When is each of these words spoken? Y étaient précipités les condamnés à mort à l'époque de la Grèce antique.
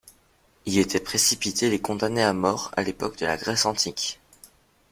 Y 0.65 0.79
étaient 0.79 0.99
précipités 0.99 1.69
les 1.69 1.79
condamnés 1.79 2.23
à 2.23 2.33
mort 2.33 2.71
à 2.75 2.81
l'époque 2.81 3.19
de 3.19 3.27
la 3.27 3.37
Grèce 3.37 3.67
antique. 3.67 4.19